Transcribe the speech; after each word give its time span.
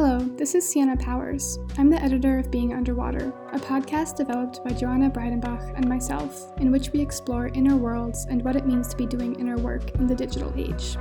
Hello, 0.00 0.20
this 0.20 0.54
is 0.54 0.64
Sienna 0.64 0.96
Powers. 0.96 1.58
I'm 1.76 1.90
the 1.90 2.00
editor 2.00 2.38
of 2.38 2.52
Being 2.52 2.72
Underwater, 2.72 3.34
a 3.52 3.58
podcast 3.58 4.14
developed 4.14 4.62
by 4.62 4.70
Joanna 4.70 5.10
Breidenbach 5.10 5.74
and 5.74 5.88
myself, 5.88 6.52
in 6.58 6.70
which 6.70 6.90
we 6.92 7.00
explore 7.00 7.48
inner 7.48 7.74
worlds 7.74 8.24
and 8.30 8.44
what 8.44 8.54
it 8.54 8.64
means 8.64 8.86
to 8.86 8.96
be 8.96 9.06
doing 9.06 9.34
inner 9.40 9.56
work 9.56 9.90
in 9.96 10.06
the 10.06 10.14
digital 10.14 10.54
age. 10.56 10.96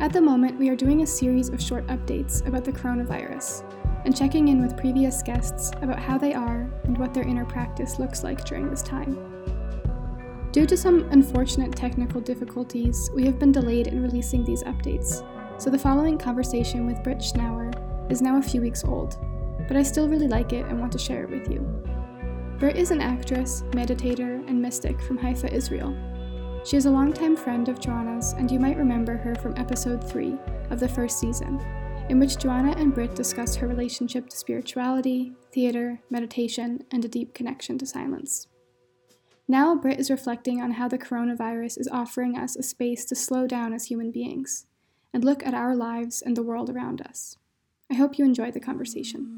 At 0.00 0.12
the 0.12 0.20
moment, 0.20 0.58
we 0.58 0.68
are 0.68 0.76
doing 0.76 1.00
a 1.00 1.06
series 1.06 1.48
of 1.48 1.62
short 1.62 1.86
updates 1.86 2.46
about 2.46 2.66
the 2.66 2.72
coronavirus 2.72 3.64
and 4.04 4.14
checking 4.14 4.48
in 4.48 4.60
with 4.60 4.76
previous 4.76 5.22
guests 5.22 5.70
about 5.80 5.98
how 5.98 6.18
they 6.18 6.34
are 6.34 6.70
and 6.84 6.98
what 6.98 7.14
their 7.14 7.26
inner 7.26 7.46
practice 7.46 7.98
looks 7.98 8.22
like 8.22 8.44
during 8.44 8.68
this 8.68 8.82
time. 8.82 9.16
Due 10.52 10.66
to 10.66 10.76
some 10.76 11.08
unfortunate 11.10 11.74
technical 11.74 12.20
difficulties, 12.20 13.10
we 13.14 13.24
have 13.24 13.38
been 13.38 13.50
delayed 13.50 13.86
in 13.86 14.02
releasing 14.02 14.44
these 14.44 14.62
updates, 14.64 15.24
so 15.58 15.70
the 15.70 15.78
following 15.78 16.16
conversation 16.16 16.86
with 16.86 17.02
Britt 17.02 17.18
Schnauer 17.18 17.67
is 18.10 18.22
now 18.22 18.38
a 18.38 18.42
few 18.42 18.60
weeks 18.60 18.84
old, 18.84 19.18
but 19.66 19.76
I 19.76 19.82
still 19.82 20.08
really 20.08 20.28
like 20.28 20.52
it 20.52 20.66
and 20.66 20.80
want 20.80 20.92
to 20.92 20.98
share 20.98 21.24
it 21.24 21.30
with 21.30 21.50
you. 21.50 21.60
Britt 22.58 22.76
is 22.76 22.90
an 22.90 23.00
actress, 23.00 23.62
meditator, 23.70 24.46
and 24.48 24.60
mystic 24.60 25.00
from 25.00 25.18
Haifa, 25.18 25.52
Israel. 25.52 25.96
She 26.64 26.76
is 26.76 26.86
a 26.86 26.90
longtime 26.90 27.36
friend 27.36 27.68
of 27.68 27.80
Joanna's, 27.80 28.32
and 28.32 28.50
you 28.50 28.58
might 28.58 28.76
remember 28.76 29.16
her 29.16 29.34
from 29.36 29.56
episode 29.56 30.02
3 30.02 30.36
of 30.70 30.80
the 30.80 30.88
first 30.88 31.20
season, 31.20 31.60
in 32.08 32.18
which 32.18 32.38
Joanna 32.38 32.72
and 32.72 32.92
Britt 32.92 33.14
discuss 33.14 33.54
her 33.56 33.68
relationship 33.68 34.28
to 34.28 34.36
spirituality, 34.36 35.34
theater, 35.52 36.00
meditation, 36.10 36.84
and 36.90 37.04
a 37.04 37.08
deep 37.08 37.32
connection 37.34 37.78
to 37.78 37.86
silence. 37.86 38.48
Now, 39.46 39.74
Britt 39.74 40.00
is 40.00 40.10
reflecting 40.10 40.60
on 40.60 40.72
how 40.72 40.88
the 40.88 40.98
coronavirus 40.98 41.78
is 41.78 41.88
offering 41.90 42.36
us 42.36 42.56
a 42.56 42.62
space 42.62 43.04
to 43.06 43.14
slow 43.14 43.46
down 43.46 43.72
as 43.72 43.86
human 43.86 44.10
beings 44.10 44.66
and 45.14 45.24
look 45.24 45.46
at 45.46 45.54
our 45.54 45.74
lives 45.74 46.22
and 46.22 46.36
the 46.36 46.42
world 46.42 46.68
around 46.68 47.00
us. 47.00 47.36
I 47.90 47.94
hope 47.94 48.18
you 48.18 48.24
enjoy 48.26 48.50
the 48.50 48.60
conversation. 48.60 49.34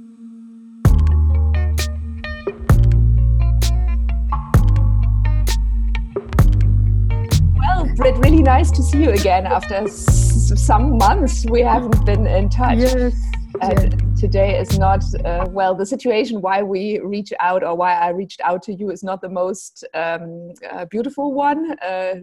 Well, 7.59 7.87
Britt, 7.97 8.17
really 8.19 8.43
nice 8.43 8.71
to 8.73 8.83
see 8.83 9.03
you 9.03 9.11
again 9.11 9.47
after 9.47 9.75
s- 9.77 10.53
some 10.61 10.99
months 10.99 11.47
we 11.49 11.61
haven't 11.63 12.05
been 12.05 12.27
in 12.27 12.49
touch. 12.49 12.79
Yes. 12.79 13.15
And 13.61 14.17
today 14.17 14.59
is 14.59 14.79
not, 14.79 15.05
uh, 15.25 15.47
well, 15.51 15.75
the 15.75 15.87
situation 15.87 16.41
why 16.41 16.63
we 16.63 16.99
reach 17.01 17.33
out 17.41 17.63
or 17.63 17.77
why 17.77 17.95
I 17.95 18.09
reached 18.09 18.41
out 18.43 18.63
to 18.65 18.73
you 18.75 18.91
is 18.91 19.03
not 19.03 19.21
the 19.21 19.29
most 19.29 19.85
um, 19.95 20.53
uh, 20.71 20.87
beautiful 20.87 21.33
one. 21.35 21.77
Uh, 21.81 22.15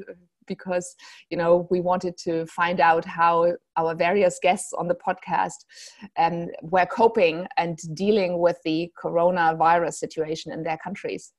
because 0.47 0.95
you 1.29 1.37
know 1.37 1.67
we 1.69 1.81
wanted 1.81 2.17
to 2.17 2.45
find 2.47 2.79
out 2.79 3.05
how 3.05 3.53
our 3.75 3.95
various 3.95 4.39
guests 4.41 4.73
on 4.73 4.87
the 4.87 4.95
podcast 4.95 5.65
um, 6.17 6.47
were 6.61 6.85
coping 6.85 7.47
and 7.57 7.79
dealing 7.93 8.39
with 8.39 8.57
the 8.63 8.91
coronavirus 9.01 9.93
situation 9.93 10.51
in 10.51 10.63
their 10.63 10.77
countries 10.77 11.33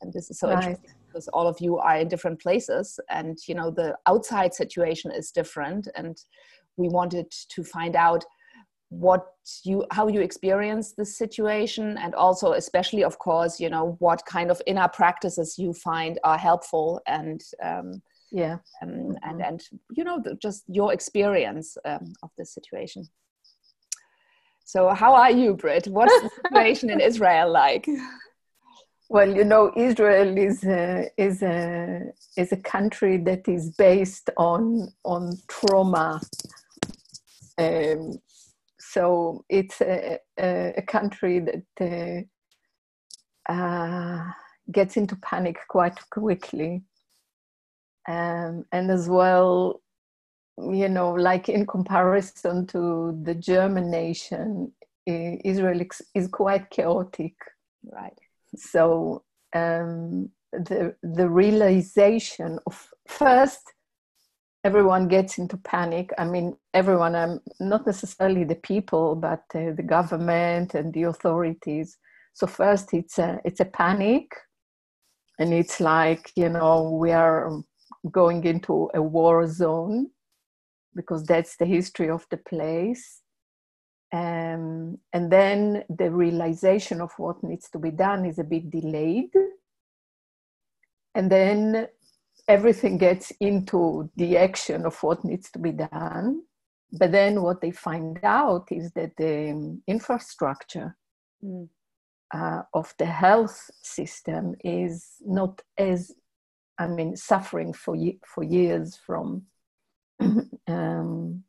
and 0.00 0.12
this 0.12 0.30
is 0.30 0.38
so 0.38 0.48
Right. 0.48 0.56
interesting 0.56 0.90
because 1.08 1.28
all 1.28 1.46
of 1.46 1.56
you 1.60 1.78
are 1.78 1.96
in 1.98 2.08
different 2.08 2.40
places 2.40 2.98
and 3.10 3.38
you 3.46 3.54
know 3.54 3.70
the 3.70 3.96
outside 4.06 4.54
situation 4.54 5.10
is 5.10 5.30
different 5.30 5.88
and 5.94 6.16
we 6.76 6.88
wanted 6.88 7.30
to 7.50 7.62
find 7.62 7.96
out 7.96 8.24
what 8.88 9.24
you 9.64 9.84
how 9.90 10.06
you 10.06 10.20
experience 10.20 10.92
this 10.92 11.16
situation 11.16 11.96
and 11.98 12.14
also 12.14 12.52
especially 12.52 13.02
of 13.02 13.18
course 13.18 13.58
you 13.58 13.70
know 13.70 13.96
what 14.00 14.24
kind 14.26 14.50
of 14.50 14.60
inner 14.66 14.86
practices 14.88 15.58
you 15.58 15.72
find 15.72 16.18
are 16.24 16.36
helpful 16.36 17.00
and 17.06 17.40
um, 17.64 18.02
Yeah. 18.32 18.58
um, 18.82 19.16
and 19.22 19.42
and 19.42 19.62
you 19.90 20.04
know 20.04 20.18
the, 20.24 20.34
just 20.36 20.64
your 20.66 20.92
experience 20.92 21.76
um, 21.84 22.12
of 22.22 22.30
this 22.38 22.52
situation. 22.54 23.04
So 24.64 24.88
how 24.88 25.14
are 25.14 25.30
you, 25.30 25.54
Britt 25.54 25.86
What's 25.88 26.18
the 26.22 26.30
situation 26.46 26.88
in 26.90 27.00
Israel 27.00 27.52
like? 27.52 27.86
Well, 29.10 29.30
you 29.36 29.44
know, 29.44 29.70
Israel 29.76 30.38
is 30.38 30.64
a, 30.64 31.10
is 31.18 31.42
a 31.42 32.00
is 32.38 32.52
a 32.52 32.56
country 32.56 33.18
that 33.18 33.46
is 33.46 33.74
based 33.76 34.30
on 34.38 34.88
on 35.04 35.36
trauma. 35.48 36.20
Um, 37.58 38.18
so 38.78 39.44
it's 39.50 39.82
a, 39.82 40.18
a, 40.40 40.74
a 40.78 40.82
country 40.82 41.40
that 41.40 42.26
uh, 43.48 43.52
uh, 43.52 44.24
gets 44.70 44.96
into 44.96 45.16
panic 45.16 45.58
quite 45.68 45.98
quickly, 46.10 46.82
um, 48.08 48.64
and 48.72 48.90
as 48.90 49.08
well, 49.08 49.80
you 50.58 50.88
know, 50.88 51.12
like 51.12 51.48
in 51.48 51.66
comparison 51.66 52.66
to 52.68 53.18
the 53.22 53.34
German 53.34 53.90
nation, 53.90 54.72
Israel 55.06 55.80
is- 55.80 56.02
is 56.14 56.28
quite 56.28 56.70
chaotic. 56.70 57.34
Right. 57.84 58.16
so 58.54 59.24
um, 59.54 60.30
the 60.52 60.94
the 61.02 61.28
realization 61.28 62.58
of 62.66 62.90
first 63.08 63.72
everyone 64.64 65.08
gets 65.08 65.38
into 65.38 65.56
panic. 65.56 66.10
I 66.18 66.24
mean 66.24 66.56
everyone 66.72 67.14
um, 67.16 67.40
not 67.58 67.86
necessarily 67.86 68.44
the 68.44 68.54
people 68.56 69.16
but 69.16 69.42
uh, 69.54 69.72
the 69.74 69.82
government 69.82 70.74
and 70.74 70.92
the 70.92 71.04
authorities. 71.04 71.98
So 72.34 72.46
first 72.46 72.94
it's 72.94 73.18
a 73.18 73.40
it's 73.44 73.60
a 73.60 73.64
panic. 73.64 74.26
And 75.38 75.52
it's 75.52 75.80
like 75.80 76.30
you 76.36 76.48
know 76.48 76.90
we 77.02 77.10
are 77.12 77.62
going 78.10 78.44
into 78.44 78.90
a 78.94 79.02
war 79.02 79.46
zone 79.46 80.10
because 80.94 81.24
that's 81.24 81.56
the 81.56 81.66
history 81.66 82.10
of 82.10 82.26
the 82.30 82.36
place. 82.36 83.20
Um, 84.12 84.98
and 85.12 85.32
then 85.32 85.84
the 85.88 86.10
realization 86.10 87.00
of 87.00 87.12
what 87.16 87.42
needs 87.42 87.70
to 87.70 87.78
be 87.78 87.90
done 87.90 88.26
is 88.26 88.38
a 88.38 88.44
bit 88.44 88.70
delayed. 88.70 89.32
And 91.14 91.30
then 91.30 91.88
everything 92.48 92.98
gets 92.98 93.32
into 93.40 94.10
the 94.16 94.36
action 94.36 94.84
of 94.84 95.02
what 95.02 95.24
needs 95.24 95.50
to 95.52 95.58
be 95.58 95.72
done. 95.72 96.42
But 96.92 97.12
then 97.12 97.40
what 97.42 97.62
they 97.62 97.70
find 97.70 98.18
out 98.22 98.68
is 98.70 98.92
that 98.92 99.16
the 99.16 99.78
infrastructure 99.86 100.96
Mm. 101.44 101.68
uh, 102.32 102.62
of 102.72 102.94
the 102.98 103.06
health 103.06 103.70
system 103.82 104.54
is 104.64 105.16
not 105.26 105.60
as 105.76 106.12
i 106.78 106.86
mean 106.86 107.16
suffering 107.16 107.72
for 107.72 107.96
for 108.26 108.42
years 108.42 108.96
from 108.96 109.42
um, 110.68 111.44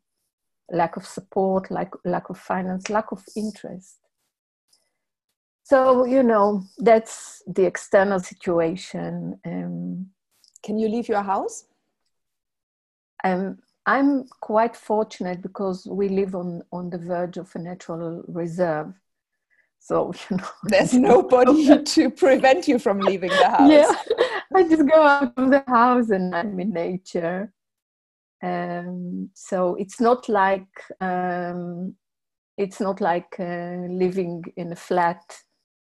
lack 0.70 0.96
of 0.96 1.06
support, 1.06 1.70
lack, 1.70 1.92
lack 2.04 2.30
of 2.30 2.38
finance, 2.38 2.90
lack 2.90 3.12
of 3.12 3.22
interest. 3.36 3.98
So, 5.62 6.04
you 6.04 6.22
know, 6.22 6.64
that's 6.78 7.42
the 7.46 7.64
external 7.64 8.20
situation. 8.20 9.40
Um, 9.46 10.10
Can 10.62 10.78
you 10.78 10.88
leave 10.88 11.08
your 11.08 11.22
house? 11.22 11.64
um, 13.22 13.58
I'm 13.86 14.24
quite 14.40 14.76
fortunate 14.76 15.42
because 15.42 15.86
we 15.86 16.08
live 16.08 16.34
on, 16.34 16.62
on 16.72 16.90
the 16.90 16.98
verge 16.98 17.36
of 17.38 17.50
a 17.54 17.58
natural 17.58 18.22
reserve. 18.28 18.94
So, 19.84 20.14
you 20.30 20.38
know, 20.38 20.48
There's 20.64 20.94
nobody 20.94 21.82
to 21.94 22.08
prevent 22.08 22.66
you 22.66 22.78
from 22.78 23.00
leaving 23.00 23.28
the 23.28 23.50
house. 23.50 23.70
yeah, 23.70 23.92
I 24.56 24.62
just 24.62 24.88
go 24.88 25.02
out 25.02 25.34
of 25.36 25.50
the 25.50 25.62
house 25.66 26.08
and 26.08 26.34
I'm 26.34 26.58
in 26.58 26.70
nature. 26.70 27.52
Um, 28.42 29.28
so 29.34 29.74
it's 29.74 30.00
not 30.00 30.26
like 30.30 30.72
um, 31.02 31.96
it's 32.56 32.80
not 32.80 33.02
like 33.02 33.36
uh, 33.38 33.76
living 33.90 34.42
in 34.56 34.72
a 34.72 34.76
flat 34.76 35.22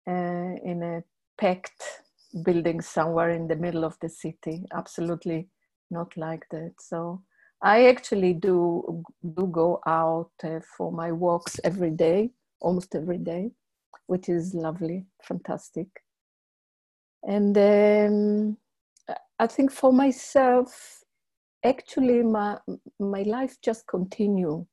uh, 0.06 0.54
in 0.62 0.82
a 0.82 1.02
packed 1.38 1.82
building 2.44 2.82
somewhere 2.82 3.30
in 3.30 3.48
the 3.48 3.56
middle 3.56 3.84
of 3.84 3.96
the 4.02 4.10
city. 4.10 4.66
Absolutely 4.74 5.48
not 5.90 6.14
like 6.18 6.46
that. 6.50 6.74
So 6.80 7.22
I 7.62 7.86
actually 7.86 8.34
do 8.34 9.02
do 9.34 9.46
go 9.46 9.80
out 9.86 10.32
uh, 10.44 10.60
for 10.76 10.92
my 10.92 11.12
walks 11.12 11.58
every 11.64 11.92
day, 11.92 12.32
almost 12.60 12.94
every 12.94 13.18
day, 13.18 13.52
which 14.06 14.28
is 14.28 14.54
lovely, 14.54 15.06
fantastic. 15.22 15.88
And 17.22 17.56
um, 17.58 18.56
I 19.38 19.46
think 19.46 19.72
for 19.72 19.92
myself, 19.92 21.02
actually, 21.64 22.22
my 22.22 22.58
my 22.98 23.22
life 23.22 23.56
just 23.62 23.86
continue. 23.86 24.66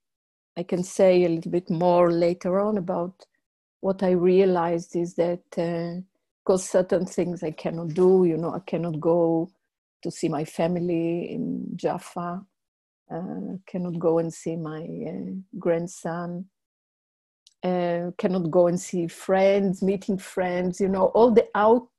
I 0.56 0.64
can 0.64 0.84
say 0.84 1.24
a 1.24 1.30
little 1.30 1.52
bit 1.52 1.70
more 1.70 2.12
later 2.12 2.60
on 2.60 2.78
about 2.78 3.26
what 3.82 4.04
I 4.04 4.12
realized 4.12 4.96
is 4.96 5.16
that 5.16 5.42
because 5.50 6.70
certain 6.70 7.06
things 7.06 7.44
I 7.44 7.52
cannot 7.52 7.90
do, 7.90 8.26
you 8.26 8.38
know, 8.38 8.54
I 8.54 8.60
cannot 8.60 9.00
go 9.00 9.52
to 10.04 10.12
see 10.12 10.30
my 10.30 10.46
family 10.46 11.32
in 11.32 11.68
Jaffa, 11.76 12.46
uh, 13.12 13.58
cannot 13.68 14.00
go 14.00 14.20
and 14.20 14.34
see 14.34 14.56
my 14.56 14.82
uh, 14.82 15.32
grandson, 15.58 16.46
uh, 17.64 18.12
cannot 18.18 18.52
go 18.52 18.68
and 18.68 18.80
see 18.80 19.08
friends, 19.08 19.82
meeting 19.82 20.18
friends, 20.18 20.82
you 20.82 20.90
know, 20.90 21.06
all 21.08 21.32
the 21.32 21.48
out 21.56 21.90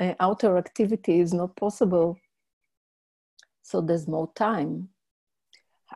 uh, 0.00 0.14
outer 0.20 0.58
activity 0.58 1.20
is 1.20 1.32
not 1.32 1.56
possible. 1.56 2.18
So 3.62 3.80
there's 3.80 4.06
more 4.06 4.30
time. 4.34 4.90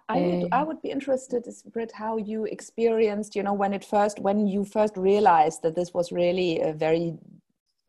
I 0.08 0.20
would, 0.20 0.49
I 0.52 0.62
would 0.62 0.81
be 0.81 0.90
interested, 0.90 1.44
Britt, 1.73 1.93
how 1.93 2.17
you 2.17 2.44
experienced, 2.44 3.35
you 3.35 3.43
know, 3.43 3.52
when 3.52 3.75
it 3.75 3.85
first, 3.85 4.19
when 4.20 4.46
you 4.46 4.64
first 4.64 4.96
realized 4.96 5.62
that 5.62 5.75
this 5.75 5.93
was 5.93 6.12
really 6.12 6.61
a 6.61 6.73
very 6.73 7.14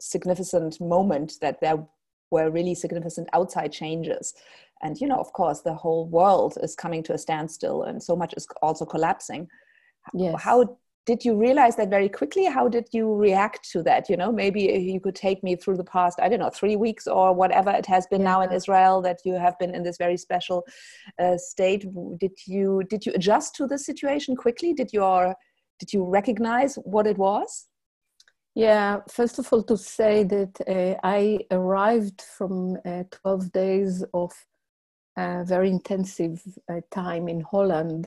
significant 0.02 0.82
moment, 0.82 1.34
that 1.42 1.62
there 1.62 1.86
were 2.32 2.50
really 2.50 2.76
significant 2.76 3.30
outside 3.34 3.72
changes. 3.72 4.34
And, 4.82 5.00
you 5.00 5.08
know, 5.08 5.18
of 5.18 5.32
course, 5.34 5.62
the 5.62 5.74
whole 5.74 6.08
world 6.08 6.58
is 6.62 6.76
coming 6.76 7.04
to 7.04 7.14
a 7.14 7.18
standstill 7.18 7.84
and 7.84 8.02
so 8.02 8.16
much 8.16 8.34
is 8.36 8.48
also 8.62 8.86
collapsing. 8.86 9.48
Yes. 10.14 10.42
How 10.42 10.78
did 11.10 11.26
you 11.26 11.36
realize 11.36 11.76
that 11.78 11.90
very 11.90 12.08
quickly? 12.08 12.46
How 12.46 12.68
did 12.68 12.88
you 12.92 13.16
react 13.16 13.68
to 13.72 13.82
that? 13.82 14.10
You 14.10 14.18
know 14.22 14.32
maybe 14.32 14.62
you 14.94 15.00
could 15.06 15.16
take 15.16 15.40
me 15.48 15.56
through 15.56 15.78
the 15.82 15.90
past 15.96 16.16
i 16.24 16.28
don't 16.30 16.44
know 16.44 16.54
three 16.62 16.78
weeks 16.86 17.06
or 17.18 17.28
whatever 17.42 17.72
it 17.82 17.88
has 17.96 18.06
been 18.12 18.22
yeah. 18.22 18.32
now 18.32 18.40
in 18.46 18.52
israel 18.60 19.02
that 19.08 19.20
you 19.28 19.34
have 19.46 19.56
been 19.62 19.74
in 19.78 19.82
this 19.88 19.98
very 20.06 20.18
special 20.28 20.60
uh, 21.24 21.38
state. 21.52 21.84
Did 22.24 22.36
you 22.56 22.84
did 22.92 23.02
you 23.06 23.12
adjust 23.18 23.50
to 23.56 23.64
the 23.72 23.80
situation 23.90 24.32
quickly? 24.44 24.72
Did 24.82 24.90
your 25.00 25.20
did 25.82 25.90
you 25.96 26.04
recognize 26.20 26.74
what 26.94 27.06
it 27.12 27.18
was? 27.18 27.50
Yeah 28.68 28.92
first 29.18 29.36
of 29.40 29.46
all 29.52 29.64
to 29.72 29.78
say 29.78 30.16
that 30.36 30.54
uh, 30.76 30.94
i 31.18 31.22
arrived 31.60 32.22
from 32.38 32.56
uh, 32.86 33.04
12 33.10 33.52
days 33.64 33.94
of 34.14 34.32
uh, 35.22 35.44
very 35.56 35.70
intensive 35.78 36.38
uh, 36.72 36.82
time 37.02 37.26
in 37.34 37.42
holland 37.42 38.04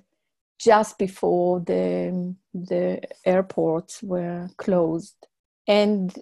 just 0.58 0.98
before 0.98 1.60
the, 1.60 2.34
the 2.54 3.00
airports 3.24 4.02
were 4.02 4.48
closed. 4.56 5.16
And 5.66 6.14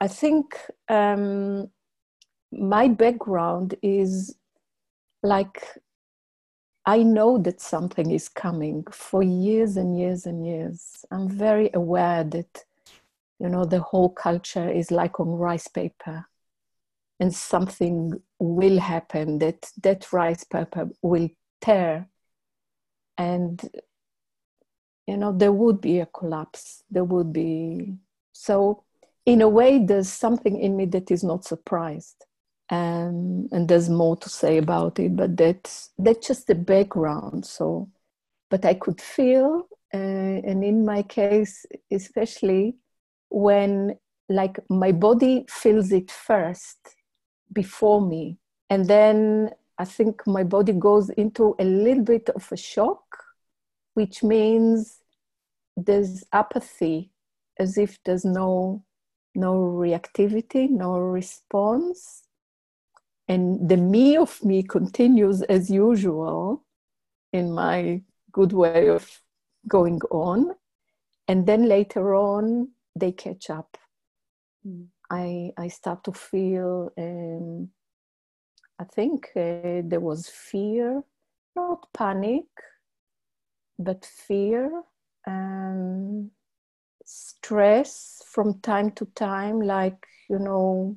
I 0.00 0.08
think 0.08 0.58
um, 0.88 1.70
my 2.52 2.88
background 2.88 3.74
is 3.82 4.34
like 5.22 5.62
I 6.86 7.02
know 7.02 7.38
that 7.38 7.60
something 7.60 8.10
is 8.10 8.28
coming 8.28 8.84
for 8.90 9.22
years 9.22 9.76
and 9.76 9.98
years 9.98 10.26
and 10.26 10.44
years. 10.46 11.04
I'm 11.10 11.28
very 11.28 11.70
aware 11.74 12.24
that, 12.24 12.64
you 13.38 13.48
know, 13.48 13.64
the 13.64 13.80
whole 13.80 14.08
culture 14.08 14.68
is 14.68 14.90
like 14.90 15.20
on 15.20 15.28
rice 15.28 15.68
paper 15.68 16.26
and 17.20 17.34
something 17.34 18.20
will 18.38 18.78
happen 18.80 19.38
that 19.38 19.70
that 19.82 20.12
rice 20.12 20.42
paper 20.42 20.88
will 21.02 21.28
tear 21.60 22.08
and 23.20 23.68
you 25.06 25.16
know 25.16 25.32
there 25.32 25.52
would 25.52 25.80
be 25.80 26.00
a 26.00 26.06
collapse. 26.06 26.82
There 26.90 27.04
would 27.04 27.32
be 27.32 27.94
so 28.32 28.84
in 29.26 29.42
a 29.42 29.48
way 29.48 29.78
there's 29.78 30.08
something 30.08 30.58
in 30.58 30.76
me 30.76 30.86
that 30.86 31.10
is 31.10 31.22
not 31.22 31.44
surprised 31.44 32.24
um, 32.70 33.48
and 33.52 33.68
there's 33.68 33.90
more 33.90 34.16
to 34.16 34.28
say 34.28 34.56
about 34.56 34.98
it 34.98 35.14
but 35.14 35.36
that's 35.36 35.90
that's 35.98 36.26
just 36.26 36.46
the 36.46 36.54
background 36.54 37.44
so 37.44 37.88
but 38.48 38.64
i 38.64 38.74
could 38.74 39.00
feel 39.00 39.68
uh, 39.92 39.96
and 40.48 40.64
in 40.64 40.84
my 40.84 41.02
case 41.02 41.66
especially 41.90 42.76
when 43.28 43.96
like 44.28 44.58
my 44.68 44.92
body 44.92 45.44
feels 45.48 45.92
it 45.92 46.10
first 46.10 46.78
before 47.52 48.00
me 48.00 48.38
and 48.70 48.86
then 48.86 49.50
I 49.80 49.86
think 49.86 50.26
my 50.26 50.44
body 50.44 50.74
goes 50.74 51.08
into 51.08 51.56
a 51.58 51.64
little 51.64 52.04
bit 52.04 52.28
of 52.28 52.52
a 52.52 52.56
shock, 52.56 53.02
which 53.94 54.22
means 54.22 55.00
there's 55.74 56.22
apathy, 56.34 57.12
as 57.58 57.78
if 57.78 57.98
there's 58.04 58.26
no 58.26 58.84
no 59.34 59.54
reactivity, 59.54 60.68
no 60.68 60.98
response. 60.98 62.24
And 63.26 63.70
the 63.70 63.78
me 63.78 64.18
of 64.18 64.44
me 64.44 64.62
continues 64.62 65.40
as 65.42 65.70
usual 65.70 66.66
in 67.32 67.52
my 67.52 68.02
good 68.32 68.52
way 68.52 68.88
of 68.88 69.22
going 69.66 70.00
on. 70.10 70.56
And 71.26 71.46
then 71.46 71.68
later 71.68 72.14
on, 72.14 72.72
they 72.94 73.12
catch 73.12 73.48
up. 73.48 73.78
Mm. 74.66 74.88
I, 75.10 75.52
I 75.56 75.68
start 75.68 76.04
to 76.04 76.12
feel 76.12 76.92
um, 76.98 77.70
I 78.80 78.84
think 78.84 79.26
uh, 79.36 79.82
there 79.84 80.00
was 80.00 80.26
fear, 80.26 81.02
not 81.54 81.92
panic, 81.92 82.46
but 83.78 84.06
fear, 84.06 84.70
and 85.26 86.30
stress 87.04 88.22
from 88.26 88.58
time 88.60 88.92
to 88.92 89.04
time, 89.14 89.60
like, 89.60 90.06
you 90.30 90.38
know, 90.38 90.96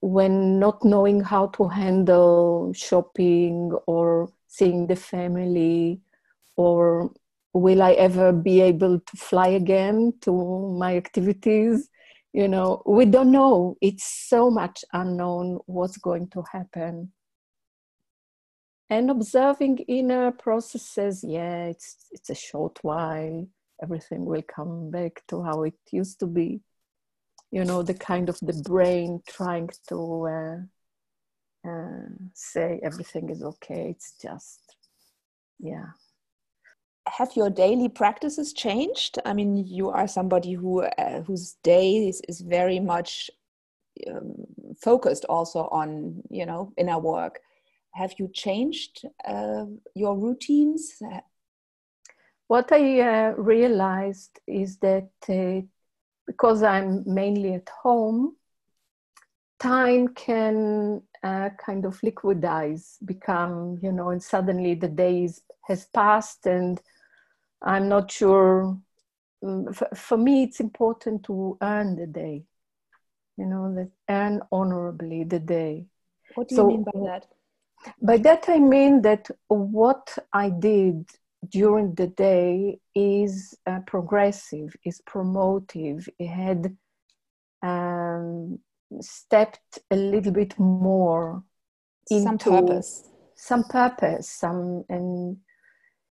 when 0.00 0.58
not 0.58 0.84
knowing 0.84 1.20
how 1.20 1.46
to 1.48 1.68
handle 1.68 2.72
shopping 2.74 3.70
or 3.86 4.32
seeing 4.48 4.88
the 4.88 4.96
family 4.96 6.00
or 6.56 7.12
will 7.52 7.80
I 7.80 7.92
ever 7.92 8.32
be 8.32 8.60
able 8.60 8.98
to 8.98 9.16
fly 9.16 9.48
again 9.48 10.14
to 10.22 10.76
my 10.76 10.96
activities? 10.96 11.90
You 12.32 12.48
know, 12.48 12.82
we 12.86 13.04
don't 13.04 13.30
know. 13.30 13.76
It's 13.80 14.04
so 14.28 14.50
much 14.50 14.84
unknown 14.92 15.60
what's 15.66 15.96
going 15.96 16.28
to 16.30 16.42
happen 16.50 17.12
and 18.90 19.08
observing 19.08 19.78
inner 19.86 20.32
processes 20.32 21.24
yeah 21.26 21.66
it's 21.66 21.96
it's 22.10 22.30
a 22.30 22.34
short 22.34 22.78
while. 22.82 23.46
Everything 23.82 24.26
will 24.26 24.42
come 24.42 24.90
back 24.90 25.22
to 25.28 25.42
how 25.42 25.62
it 25.62 25.78
used 25.90 26.20
to 26.20 26.26
be. 26.26 26.60
You 27.50 27.64
know 27.64 27.82
the 27.82 27.94
kind 27.94 28.28
of 28.28 28.38
the 28.42 28.62
brain 28.68 29.22
trying 29.26 29.70
to 29.88 30.26
uh, 30.26 31.68
uh, 31.68 32.08
say 32.34 32.80
everything 32.82 33.30
is 33.30 33.42
okay. 33.42 33.90
It's 33.90 34.12
just 34.20 34.76
yeah. 35.58 35.90
Have 37.08 37.34
your 37.34 37.50
daily 37.50 37.88
practices 37.88 38.52
changed? 38.52 39.18
I 39.24 39.32
mean 39.32 39.56
you 39.56 39.88
are 39.88 40.08
somebody 40.08 40.52
who 40.52 40.82
uh, 40.82 41.22
whose 41.22 41.56
day 41.62 42.08
is, 42.08 42.20
is 42.28 42.40
very 42.40 42.80
much 42.80 43.30
um, 44.10 44.34
focused 44.80 45.24
also 45.24 45.68
on 45.72 46.22
you 46.28 46.44
know 46.44 46.72
inner 46.76 46.98
work 46.98 47.40
have 47.92 48.14
you 48.18 48.28
changed 48.32 49.04
uh, 49.26 49.64
your 49.94 50.16
routines? 50.16 51.02
What 52.46 52.72
I 52.72 53.00
uh, 53.00 53.32
realized 53.36 54.40
is 54.46 54.78
that 54.78 55.10
uh, 55.28 55.62
because 56.26 56.62
I'm 56.62 57.02
mainly 57.06 57.54
at 57.54 57.68
home, 57.82 58.36
time 59.58 60.08
can 60.08 61.02
uh, 61.22 61.50
kind 61.64 61.84
of 61.84 62.00
liquidize, 62.00 62.96
become, 63.04 63.78
you 63.82 63.92
know, 63.92 64.10
and 64.10 64.22
suddenly 64.22 64.74
the 64.74 64.88
days 64.88 65.42
has 65.62 65.86
passed 65.86 66.46
and 66.46 66.80
I'm 67.62 67.88
not 67.88 68.10
sure. 68.10 68.78
Mm, 69.44 69.74
for, 69.74 69.88
for 69.94 70.16
me, 70.16 70.44
it's 70.44 70.60
important 70.60 71.24
to 71.24 71.58
earn 71.60 71.96
the 71.96 72.06
day, 72.06 72.44
you 73.36 73.46
know, 73.46 73.74
that 73.74 73.90
earn 74.08 74.40
honorably 74.50 75.24
the 75.24 75.38
day. 75.38 75.86
What 76.34 76.48
do 76.48 76.54
you 76.56 76.64
mean 76.64 76.84
by 76.84 76.92
that? 77.04 77.26
By 78.02 78.18
that 78.18 78.44
I 78.48 78.58
mean 78.58 79.02
that 79.02 79.30
what 79.48 80.18
I 80.32 80.50
did 80.50 81.08
during 81.48 81.94
the 81.94 82.08
day 82.08 82.78
is 82.94 83.54
uh, 83.66 83.80
progressive, 83.86 84.76
is 84.84 85.00
promotive. 85.06 86.08
It 86.18 86.28
had 86.28 86.76
um, 87.62 88.58
stepped 89.00 89.78
a 89.90 89.96
little 89.96 90.32
bit 90.32 90.58
more 90.58 91.42
into 92.10 92.24
some 92.24 92.38
purpose. 92.38 93.08
Some 93.34 93.64
purpose, 93.64 94.28
some 94.28 94.84
and 94.90 95.38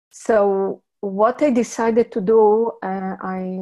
so 0.10 0.82
what 1.01 1.41
I 1.44 1.51
decided 1.51 2.12
to 2.13 2.22
do, 2.22 2.72
uh, 2.82 3.15
I 3.22 3.60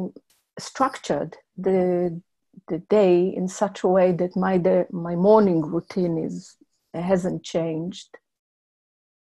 structured 0.58 1.36
the 1.56 2.20
the 2.68 2.78
day 2.78 3.28
in 3.28 3.48
such 3.48 3.84
a 3.84 3.88
way 3.88 4.12
that 4.12 4.36
my 4.36 4.58
day, 4.58 4.84
my 4.90 5.16
morning 5.16 5.62
routine 5.62 6.18
is 6.18 6.56
it 6.94 7.02
hasn't 7.02 7.42
changed. 7.42 8.18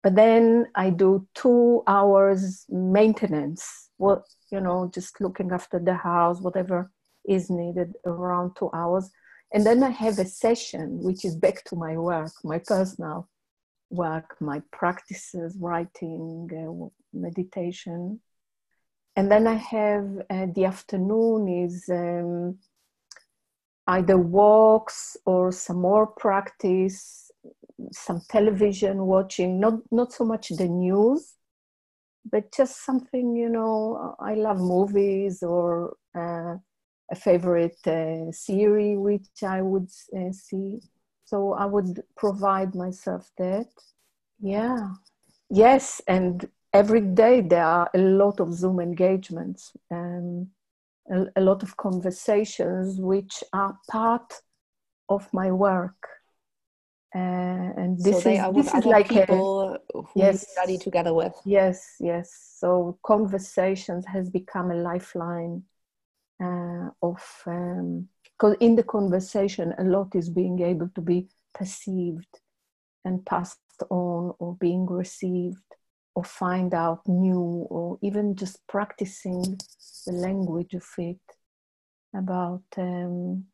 But 0.02 0.16
then 0.16 0.68
I 0.76 0.90
do 0.90 1.28
two 1.34 1.84
hours 1.88 2.66
maintenance. 2.70 3.90
What 3.98 4.24
you 4.52 4.60
know, 4.60 4.90
just 4.94 5.22
looking 5.22 5.52
after 5.52 5.80
the 5.80 5.96
house, 5.96 6.42
whatever 6.42 6.92
is 7.26 7.50
needed, 7.50 7.96
around 8.06 8.56
two 8.56 8.70
hours. 8.74 9.10
And 9.54 9.66
then 9.66 9.84
I 9.84 9.90
have 9.90 10.20
a 10.20 10.26
session 10.26 11.00
which 11.02 11.24
is 11.26 11.36
back 11.36 11.64
to 11.66 11.76
my 11.76 11.98
work, 11.98 12.34
my 12.44 12.60
personal 12.60 13.30
work, 13.90 14.36
my 14.40 14.62
practices, 14.72 15.56
writing, 15.60 16.50
uh, 16.52 16.90
meditation. 17.18 18.20
And 19.16 19.32
then 19.32 19.48
I 19.48 19.56
have 19.56 20.06
uh, 20.30 20.48
the 20.54 20.66
afternoon 20.66 21.48
is 21.48 21.86
um, 21.90 22.58
either 23.88 24.18
walks 24.18 25.18
or 25.26 25.52
some 25.52 25.82
more 25.82 26.08
practice 26.08 27.23
some 27.92 28.22
television 28.30 29.06
watching, 29.06 29.60
not 29.60 29.80
not 29.92 30.14
so 30.14 30.26
much 30.26 30.50
the 30.50 30.68
news, 30.68 31.34
but 32.32 32.52
just 32.52 32.86
something 32.86 33.36
you 33.36 33.50
know. 33.50 34.16
I 34.20 34.36
love 34.36 34.60
movies 34.60 35.44
or 35.44 35.96
uh, 36.16 36.56
a 37.12 37.16
favorite 37.16 37.86
uh, 37.88 38.32
series 38.32 38.98
which 38.98 39.44
I 39.44 39.62
would 39.62 39.90
uh, 40.18 40.32
see. 40.32 40.80
So 41.26 41.54
I 41.54 41.66
would 41.66 42.04
provide 42.16 42.76
myself 42.76 43.32
that. 43.38 43.68
Yeah, 44.40 44.90
yes, 45.50 46.02
and 46.08 46.50
every 46.74 47.02
day 47.02 47.42
there 47.42 47.66
are 47.66 47.90
a 47.94 48.00
lot 48.00 48.40
of 48.40 48.54
Zoom 48.54 48.80
engagements 48.80 49.72
and 49.90 50.48
a, 51.12 51.26
a 51.36 51.42
lot 51.42 51.64
of 51.64 51.78
conversations 51.78 53.00
which 53.00 53.44
are 53.54 53.78
part 53.90 54.34
of 55.10 55.32
my 55.34 55.52
work. 55.52 56.08
Uh, 57.16 57.70
and 57.78 58.00
this 58.00 58.16
so 58.16 58.22
they 58.22 58.38
is, 58.38 58.44
are 58.44 58.52
with 58.52 58.74
other 58.74 58.90
like 58.90 59.12
a, 59.12 59.20
people 59.20 59.78
who 59.94 60.06
yes. 60.16 60.52
study 60.52 60.78
together 60.80 61.14
with. 61.14 61.34
Yes, 61.46 61.96
yes. 62.00 62.56
So 62.58 62.98
conversations 63.04 64.06
has 64.08 64.32
become 64.32 64.72
a 64.72 64.76
lifeline 64.76 65.64
uh, 66.42 66.90
of 67.04 67.22
because 67.46 68.56
um, 68.56 68.58
in 68.60 68.76
the 68.76 68.84
conversation 68.84 69.76
a 69.78 69.84
lot 69.84 70.16
is 70.16 70.30
being 70.30 70.60
able 70.62 70.90
to 70.96 71.02
be 71.02 71.28
perceived 71.54 72.40
and 73.06 73.24
passed 73.26 73.60
on 73.90 74.34
or 74.40 74.56
being 74.56 74.88
received 74.88 75.58
or 76.16 76.24
find 76.24 76.74
out 76.74 77.08
new 77.08 77.68
or 77.70 78.00
even 78.02 78.36
just 78.36 78.66
practicing 78.68 79.60
the 80.08 80.14
language 80.14 80.74
of 80.74 80.86
it 80.98 81.20
about 82.16 82.64
um, 82.78 83.46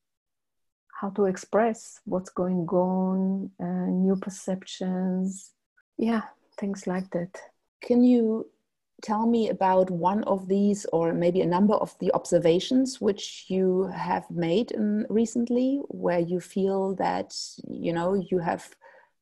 how 1.00 1.10
to 1.12 1.25
express 1.25 2.00
what's 2.06 2.29
going 2.29 2.68
on 2.68 3.50
uh, 3.60 3.89
new 3.89 4.15
perceptions. 4.15 5.53
Yeah 5.98 6.24
things 6.60 6.86
like 6.86 7.10
that. 7.12 7.36
Can 7.82 8.03
you 8.03 8.48
tell 9.01 9.25
me 9.25 9.50
about 9.50 9.89
one 9.89 10.24
of 10.25 10.50
these 10.50 10.86
or 10.91 11.13
maybe 11.13 11.39
a 11.39 11.46
number 11.46 11.75
of 11.75 11.98
the 12.00 12.12
observations 12.13 13.00
which 13.00 13.46
you 13.48 13.89
have 13.96 14.29
made 14.29 14.72
in 14.72 15.06
recently 15.10 15.82
where 15.88 16.20
you 16.20 16.41
feel 16.41 16.96
that 16.96 17.34
you 17.70 17.94
know 17.94 18.13
you 18.29 18.39
have 18.39 18.68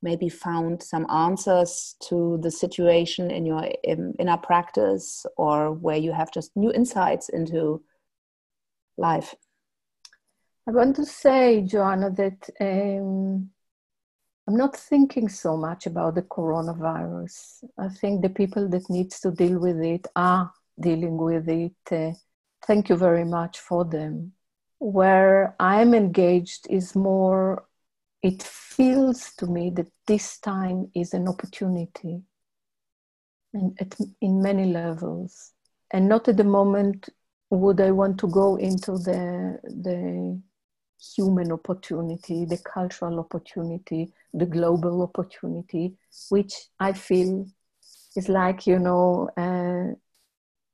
maybe 0.02 0.30
found 0.30 0.82
some 0.82 1.06
answers 1.12 1.96
to 2.00 2.40
the 2.42 2.50
situation 2.50 3.30
in 3.30 3.46
your 3.46 3.72
in, 3.84 4.16
inner 4.18 4.38
practice 4.38 5.28
or 5.38 5.72
where 5.72 5.98
you 5.98 6.12
have 6.12 6.32
just 6.32 6.56
new 6.56 6.72
insights 6.72 7.30
into 7.30 7.84
life 8.98 9.36
i 10.68 10.72
want 10.72 10.96
to 10.96 11.06
say 11.06 11.62
joanna 11.62 12.10
that 12.12 12.50
um, 12.60 13.50
i'm 14.48 14.58
not 14.58 14.76
thinking 14.76 15.30
so 15.30 15.58
much 15.58 15.86
about 15.86 16.16
the 16.16 16.22
coronavirus. 16.22 17.64
I 17.78 17.90
think 17.90 18.22
the 18.22 18.30
people 18.30 18.70
that 18.70 18.90
needs 18.90 19.20
to 19.22 19.32
deal 19.32 19.60
with 19.60 19.80
it 19.82 20.08
are 20.16 20.52
dealing 20.80 21.18
with 21.18 21.50
it. 21.50 21.74
Uh, 21.92 22.14
thank 22.66 22.90
you 22.90 22.96
very 22.96 23.26
much 23.26 23.60
for 23.60 23.84
them. 23.86 24.34
Where 24.80 25.56
i'm 25.60 25.94
engaged 25.94 26.68
is 26.70 26.96
more 26.96 27.66
it 28.22 28.44
feels 28.44 29.34
to 29.36 29.48
me 29.48 29.70
that 29.72 29.92
this 30.06 30.40
time 30.40 30.92
is 30.96 31.14
an 31.14 31.28
opportunity 31.28 32.22
and 33.54 33.78
at, 33.80 33.96
in 34.22 34.42
many 34.42 34.66
levels. 34.66 35.54
And 35.92 36.10
not 36.10 36.28
at 36.28 36.36
the 36.36 36.44
moment 36.44 37.10
would 37.50 37.80
i 37.80 37.92
want 37.92 38.20
to 38.20 38.28
go 38.28 38.58
into 38.58 38.98
the 38.98 39.58
the 39.64 40.42
human 41.16 41.52
opportunity 41.52 42.46
the 42.46 42.58
cultural 42.58 43.20
opportunity 43.20 44.12
the 44.34 44.46
global 44.46 45.02
opportunity 45.02 45.94
which 46.30 46.54
i 46.80 46.92
feel 46.92 47.46
is 48.16 48.30
like 48.30 48.66
you 48.66 48.80
know 48.80 49.30
uh, 49.38 49.94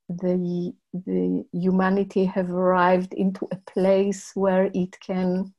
the 0.10 0.74
the 0.94 1.46
humanity 1.52 2.26
have 2.26 2.52
arrived 2.52 3.14
into 3.14 3.48
a 3.52 3.58
place 3.58 4.32
where 4.36 4.70
it 4.74 5.00
can 5.00 5.54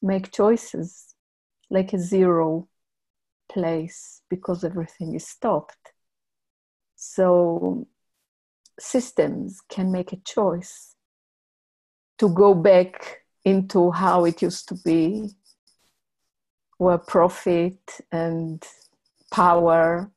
make 0.00 0.32
choices 0.32 1.14
like 1.70 1.92
a 1.92 1.98
zero 1.98 2.68
place 3.48 4.22
because 4.28 4.64
everything 4.64 5.14
is 5.14 5.26
stopped. 5.26 5.92
So 6.96 7.86
systems 8.78 9.60
can 9.68 9.90
make 9.90 10.12
a 10.12 10.16
choice 10.16 10.94
to 12.18 12.28
go 12.28 12.54
back 12.54 13.22
into 13.44 13.90
how 13.90 14.24
it 14.24 14.42
used 14.42 14.68
to 14.68 14.74
be, 14.84 15.30
where 16.78 16.98
profit 16.98 17.78
and 18.12 18.62
power 19.30 20.10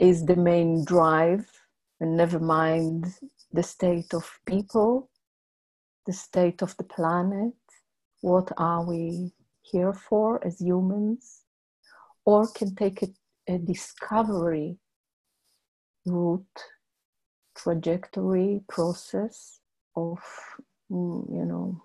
is 0.00 0.24
the 0.26 0.36
main 0.36 0.84
drive, 0.84 1.46
and 2.00 2.16
never 2.16 2.38
mind 2.38 3.06
the 3.52 3.62
state 3.62 4.14
of 4.14 4.30
people, 4.46 5.10
the 6.06 6.12
state 6.12 6.62
of 6.62 6.76
the 6.76 6.84
planet. 6.84 7.54
What 8.20 8.52
are 8.56 8.84
we 8.84 9.32
here 9.62 9.92
for 9.92 10.44
as 10.44 10.60
humans, 10.60 11.42
or 12.24 12.46
can 12.48 12.74
take 12.74 13.02
a, 13.02 13.08
a 13.48 13.58
discovery 13.58 14.78
route, 16.06 16.44
trajectory, 17.56 18.62
process 18.68 19.60
of 19.94 20.18
you 20.90 21.44
know 21.46 21.82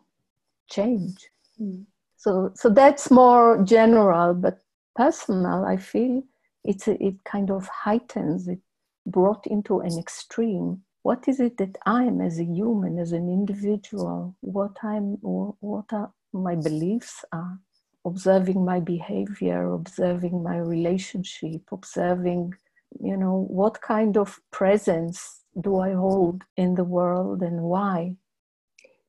change. 0.70 1.30
Mm. 1.60 1.86
So 2.18 2.52
so 2.56 2.70
that's 2.70 3.12
more 3.12 3.64
general, 3.64 4.34
but 4.34 4.60
personal. 4.96 5.66
I 5.66 5.78
feel 5.78 6.24
it's 6.64 6.88
a, 6.88 7.04
it 7.04 7.24
kind 7.24 7.52
of 7.52 7.68
heightens 7.68 8.48
it, 8.48 8.60
brought 9.06 9.46
into 9.48 9.80
an 9.80 9.98
extreme. 10.00 10.84
What 11.02 11.28
is 11.28 11.42
it 11.42 11.58
that 11.58 11.78
I 11.86 12.06
am 12.06 12.22
as 12.22 12.40
a 12.40 12.46
human, 12.46 12.98
as 12.98 13.12
an 13.12 13.28
individual? 13.28 14.38
What 14.40 14.78
I'm, 14.82 15.18
what 15.22 15.92
are 15.92 16.14
my 16.32 16.56
beliefs 16.56 17.26
are? 17.34 17.60
observing 18.06 18.66
my 18.66 18.80
behavior, 18.80 19.72
observing 19.74 20.44
my 20.44 20.58
relationship, 20.58 21.62
observing, 21.72 22.54
you 23.00 23.16
know, 23.16 23.46
what 23.50 23.82
kind 23.82 24.18
of 24.18 24.40
presence 24.52 25.42
do 25.60 25.80
I 25.80 25.94
hold 25.94 26.44
in 26.58 26.76
the 26.76 26.84
world 26.84 27.42
and 27.42 27.62
why. 27.62 28.16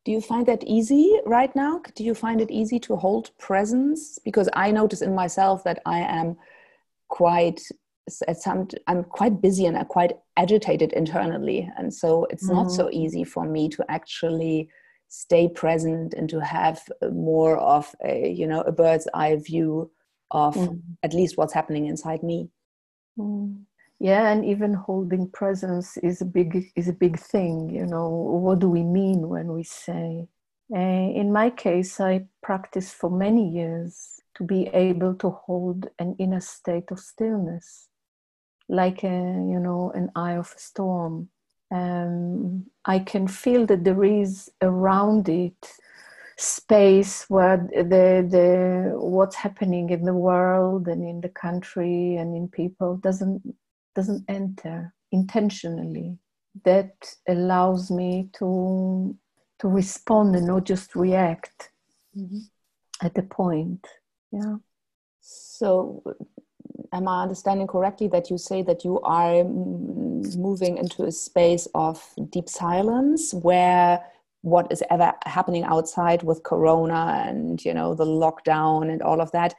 Do 0.05 0.13
you 0.13 0.21
find 0.21 0.47
that 0.47 0.65
easy 0.65 1.19
right 1.25 1.55
now? 1.57 1.81
Do 1.95 2.05
you 2.05 2.15
find 2.15 2.41
it 2.41 2.51
easy 2.51 2.79
to 2.81 2.97
hold 2.97 3.31
presence? 3.39 4.19
Because 4.19 4.49
I 4.53 4.71
notice 4.71 5.01
in 5.01 5.15
myself 5.15 5.65
that 5.65 5.81
I 5.87 6.01
am 6.01 6.37
quite 7.09 7.61
at 8.29 8.37
some 8.37 8.69
i'm 8.87 9.03
quite 9.05 9.41
busy 9.41 9.67
and 9.67 9.77
i'm 9.79 9.87
quite 9.87 10.13
agitated 10.37 10.93
internally 10.93 11.71
and 11.79 11.93
so 11.93 12.27
it's 12.31 12.49
mm. 12.49 12.53
not 12.53 12.71
so 12.71 12.85
mm-hmm. 12.85 13.03
easy 13.03 13.25
for 13.25 13.47
me 13.47 13.69
to 13.69 13.85
actually 13.89 14.69
stay 15.09 15.49
present 15.49 16.13
and 16.15 16.29
to 16.29 16.41
have 16.41 16.83
more 17.13 17.57
of 17.59 17.95
a 18.05 18.31
you 18.31 18.47
know 18.47 18.61
a 18.63 18.73
bird's 18.73 19.09
eye 19.15 19.37
view 19.37 19.91
of 20.31 20.55
mm. 20.55 20.81
at 21.03 21.15
least 21.15 21.37
what's 21.37 21.55
happening 21.55 21.87
inside 21.87 22.23
me 22.23 22.49
mm. 23.19 23.57
Yeah 24.05 24.31
and 24.31 24.45
even 24.45 24.75
holding 24.75 25.31
presence 25.31 25.97
is 25.99 26.21
a 26.21 26.27
big 26.27 26.71
is 26.77 26.89
a 26.89 26.93
big 26.93 27.19
thing 27.19 27.71
you 27.71 27.87
know. 27.87 28.09
What 28.45 28.59
do 28.59 28.69
we 28.69 28.83
mean 28.85 29.29
when 29.31 29.49
we 29.55 29.65
say? 29.65 30.29
Uh, 30.75 31.09
in 31.23 31.33
my 31.33 31.51
case 31.51 32.01
i 32.01 32.27
practiced 32.43 32.95
for 32.95 33.11
many 33.11 33.49
years 33.49 34.21
to 34.37 34.45
be 34.45 34.69
able 34.69 35.15
to 35.15 35.31
hold 35.31 35.89
an 35.99 36.17
inner 36.19 36.41
state 36.41 36.91
of 36.91 36.99
stillness 37.01 37.89
like 38.69 39.05
a 39.05 39.09
you 39.53 39.61
know 39.61 39.93
an 39.95 40.11
eye 40.17 40.37
of 40.37 40.53
a 40.57 40.61
storm. 40.61 41.29
Um, 41.71 42.67
I 42.85 42.99
can 43.01 43.27
feel 43.29 43.67
that 43.67 43.85
there 43.85 44.05
is 44.05 44.51
around 44.63 45.29
it 45.29 45.73
space 46.37 47.27
where 47.29 47.59
the 47.59 48.27
the 48.37 48.93
what's 48.97 49.37
happening 49.37 49.91
in 49.91 50.05
the 50.05 50.15
world 50.15 50.89
and 50.89 51.03
in 51.09 51.21
the 51.21 51.29
country 51.29 52.17
and 52.17 52.37
in 52.37 52.49
people 52.49 52.97
doesn't 52.99 53.43
doesn't 53.95 54.25
enter 54.29 54.95
intentionally. 55.13 56.19
That 56.65 56.95
allows 57.29 57.91
me 57.91 58.31
to 58.35 59.17
to 59.61 59.69
respond 59.69 60.37
and 60.37 60.47
not 60.47 60.65
just 60.65 60.95
react 60.95 61.71
mm-hmm. 62.17 62.41
at 63.03 63.15
the 63.15 63.23
point. 63.23 63.87
Yeah. 64.31 64.57
So 65.21 66.03
am 66.93 67.09
I 67.09 67.23
understanding 67.23 67.67
correctly 67.67 68.09
that 68.09 68.31
you 68.31 68.39
say 68.39 68.63
that 68.63 68.85
you 68.85 69.01
are 69.01 69.45
moving 69.45 70.79
into 70.79 71.05
a 71.05 71.13
space 71.13 71.67
of 71.75 72.03
deep 72.31 72.49
silence 72.49 73.33
where 73.35 74.05
what 74.45 74.71
is 74.71 74.83
ever 74.91 75.11
happening 75.25 75.65
outside 75.65 76.23
with 76.23 76.43
corona 76.43 77.25
and 77.27 77.65
you 77.65 77.73
know 77.73 77.95
the 77.95 78.05
lockdown 78.05 78.93
and 78.93 79.01
all 79.01 79.23
of 79.23 79.33
that 79.33 79.55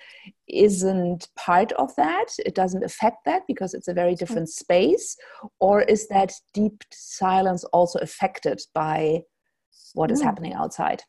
isn't 0.48 1.28
part 1.36 1.72
of 1.74 1.96
that. 1.96 2.28
It 2.46 2.54
doesn't 2.54 2.84
affect 2.84 3.26
that 3.26 3.42
because 3.48 3.74
it's 3.74 3.88
a 3.88 3.96
very 3.96 4.14
different 4.14 4.48
space. 4.48 5.18
Or 5.60 5.82
is 5.82 6.08
that 6.10 6.34
deep 6.54 6.84
silence 6.92 7.64
also 7.66 7.98
affected 7.98 8.62
by 8.76 9.24
what 9.96 10.12
is 10.12 10.22
happening 10.22 10.54
outside? 10.54 11.02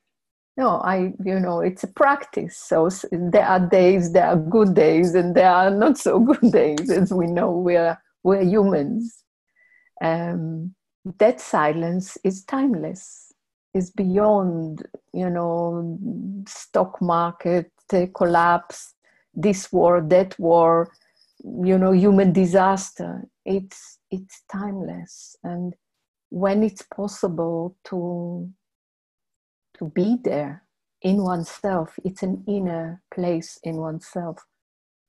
No 0.57 0.81
i 0.83 1.13
you 1.23 1.39
know 1.39 1.61
it's 1.61 1.85
a 1.85 1.89
practice. 1.89 2.57
So 2.57 2.89
there 3.13 3.45
are 3.45 3.61
days 3.61 4.13
there 4.13 4.27
are 4.27 4.37
good 4.37 4.73
days 4.75 5.15
and 5.15 5.35
there 5.35 5.51
are 5.51 5.71
not 5.71 5.99
so 5.99 6.19
good 6.31 6.51
days 6.51 6.91
as 6.91 7.13
we 7.13 7.27
know. 7.27 7.51
We're 7.51 7.99
we're 8.23 8.43
humans. 8.43 9.23
Um, 10.03 10.75
that 11.19 11.41
silence 11.41 12.19
is 12.25 12.43
timeless 12.45 13.26
is 13.77 13.91
beyond 13.91 14.83
you 15.13 15.31
know 15.31 15.99
stock 16.49 17.01
market 17.01 17.71
collapse 18.15 18.95
this 19.35 19.71
war 19.71 20.01
that 20.01 20.39
war 20.39 20.91
you 21.45 21.79
know 21.79 21.93
human 21.93 22.33
disaster. 22.33 23.25
It's 23.45 23.99
it's 24.11 24.43
timeless. 24.51 25.37
And 25.45 25.75
when 26.31 26.63
it's 26.63 26.83
possible 26.83 27.77
to 27.85 28.51
to 29.79 29.85
be 29.91 30.17
there 30.25 30.63
in 31.03 31.23
oneself 31.23 31.99
it's 32.05 32.23
an 32.23 32.43
inner 32.49 33.03
place 33.15 33.61
in 33.63 33.77
oneself 33.77 34.47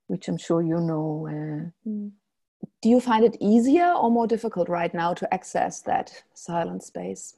which 0.08 0.28
i'm 0.28 0.38
sure 0.38 0.62
you 0.62 0.80
know 0.82 1.28
uh, 1.32 1.90
do 2.82 2.90
you 2.90 3.00
find 3.00 3.24
it 3.24 3.38
easier 3.40 3.94
or 3.94 4.12
more 4.12 4.28
difficult 4.28 4.68
right 4.68 4.94
now 4.94 5.14
to 5.14 5.34
access 5.34 5.82
that 5.82 6.12
silent 6.34 6.84
space 6.84 7.36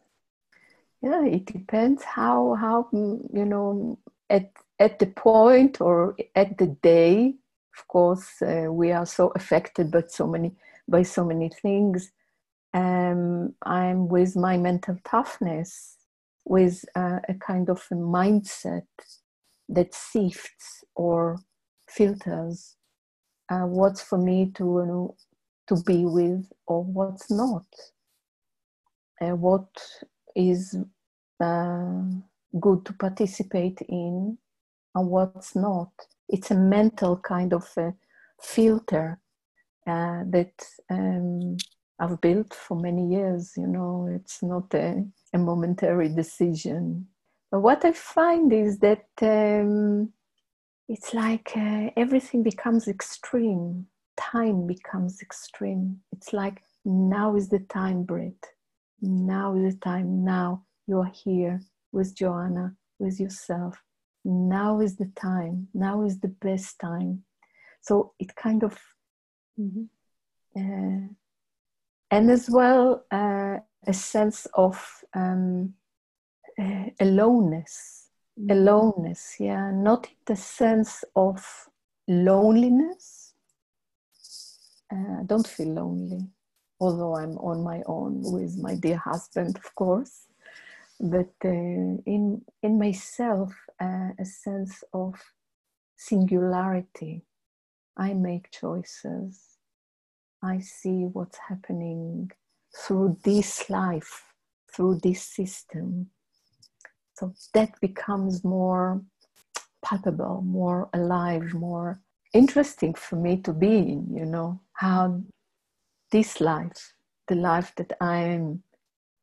yeah 1.01 1.25
it 1.25 1.45
depends 1.45 2.03
how 2.03 2.55
how 2.59 2.87
mm, 2.93 3.19
you 3.33 3.45
know 3.45 3.99
at 4.29 4.51
at 4.79 4.99
the 4.99 5.07
point 5.07 5.81
or 5.81 6.15
at 6.35 6.57
the 6.57 6.67
day 6.83 7.33
of 7.77 7.87
course 7.87 8.41
uh, 8.41 8.67
we 8.71 8.91
are 8.91 9.05
so 9.05 9.31
affected 9.35 9.91
by 9.91 10.03
so 10.07 10.27
many 10.27 10.53
by 10.87 11.03
so 11.03 11.23
many 11.25 11.49
things. 11.61 12.11
Um, 12.73 13.55
i'm 13.63 14.07
with 14.09 14.35
my 14.35 14.57
mental 14.57 14.97
toughness 15.05 15.97
with 16.45 16.85
uh, 16.95 17.19
a 17.29 17.33
kind 17.35 17.69
of 17.69 17.83
a 17.91 17.95
mindset 17.95 18.87
that 19.69 19.93
sifts 19.93 20.83
or 20.95 21.39
filters 21.89 22.75
uh, 23.49 23.61
what's 23.65 24.01
for 24.01 24.17
me 24.17 24.51
to 24.55 24.63
you 24.63 24.85
know, 24.87 25.15
to 25.67 25.75
be 25.83 26.05
with 26.05 26.45
or 26.67 26.83
what's 26.83 27.31
not. 27.31 27.65
Uh, 29.21 29.35
what 29.35 29.67
is 30.35 30.75
uh, 31.39 32.01
good 32.59 32.85
to 32.85 32.93
participate 32.93 33.81
in 33.87 34.37
and 34.95 35.07
what's 35.07 35.55
not. 35.55 35.91
It's 36.27 36.51
a 36.51 36.55
mental 36.55 37.17
kind 37.17 37.53
of 37.53 37.67
filter 38.41 39.19
uh, 39.87 40.23
that 40.29 40.53
um, 40.89 41.57
I've 41.99 42.21
built 42.21 42.53
for 42.53 42.79
many 42.79 43.09
years. 43.09 43.53
You 43.57 43.67
know, 43.67 44.09
it's 44.13 44.43
not 44.43 44.73
a, 44.73 45.05
a 45.33 45.37
momentary 45.37 46.09
decision. 46.09 47.07
But 47.51 47.61
what 47.61 47.83
I 47.83 47.91
find 47.93 48.53
is 48.53 48.79
that 48.79 49.07
um, 49.21 50.13
it's 50.87 51.13
like 51.13 51.51
uh, 51.55 51.89
everything 51.97 52.43
becomes 52.43 52.87
extreme. 52.87 53.87
Time 54.17 54.67
becomes 54.67 55.21
extreme. 55.21 55.99
It's 56.11 56.33
like 56.33 56.61
now 56.85 57.35
is 57.35 57.49
the 57.49 57.59
time, 57.59 58.03
Britt. 58.03 58.45
Now 59.01 59.55
is 59.55 59.75
the 59.75 59.79
time. 59.79 60.23
Now 60.23 60.63
you 60.87 60.99
are 60.99 61.11
here 61.23 61.61
with 61.91 62.15
Joanna, 62.15 62.75
with 62.97 63.19
yourself. 63.19 63.77
Now 64.25 64.79
is 64.81 64.97
the 64.97 65.11
time. 65.15 65.67
Now 65.73 66.03
is 66.03 66.19
the 66.19 66.27
best 66.27 66.79
time. 66.79 67.23
So 67.81 68.13
it 68.19 68.35
kind 68.35 68.63
of, 68.63 68.77
mm-hmm. 69.59 69.83
uh, 70.57 71.07
and 72.11 72.31
as 72.31 72.49
well 72.49 73.05
uh, 73.11 73.57
a 73.87 73.93
sense 73.93 74.45
of 74.53 75.03
um, 75.13 75.73
uh, 76.59 76.85
aloneness. 76.99 78.09
Mm-hmm. 78.39 78.51
Aloneness, 78.51 79.35
yeah, 79.39 79.71
not 79.71 80.07
in 80.07 80.15
the 80.25 80.35
sense 80.35 81.03
of 81.15 81.45
loneliness. 82.07 83.33
Uh, 84.91 85.21
I 85.21 85.23
don't 85.25 85.47
feel 85.47 85.73
lonely, 85.73 86.27
although 86.79 87.15
I'm 87.15 87.37
on 87.37 87.63
my 87.63 87.81
own 87.85 88.21
with 88.23 88.57
my 88.57 88.75
dear 88.75 88.97
husband, 88.97 89.57
of 89.57 89.75
course. 89.75 90.27
But 90.99 91.33
uh, 91.45 91.49
in 91.49 92.41
in 92.61 92.79
myself 92.79 93.53
uh, 93.81 94.11
a 94.19 94.25
sense 94.25 94.83
of 94.93 95.15
singularity 95.97 97.23
i 97.97 98.13
make 98.13 98.49
choices. 98.51 99.57
I 100.41 100.59
see 100.59 101.03
what's 101.11 101.37
happening 101.49 102.31
through 102.73 103.17
this 103.25 103.69
life 103.69 104.23
through 104.73 104.99
this 105.03 105.21
system. 105.23 106.09
So 107.15 107.33
that 107.53 107.71
becomes 107.81 108.45
more 108.45 109.01
palpable 109.83 110.41
more 110.41 110.89
alive 110.93 111.53
more 111.53 112.01
interesting 112.33 112.93
for 112.93 113.15
me 113.15 113.37
to 113.37 113.53
be 113.53 113.77
in 113.77 114.13
you 114.13 114.25
know 114.25 114.59
how 114.73 115.21
this 116.11 116.41
life 116.41 116.93
the 117.27 117.35
life 117.35 117.73
that 117.75 117.93
i'm 118.01 118.61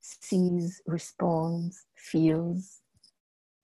sees, 0.06 0.82
responds, 0.86 1.84
feels 1.96 2.80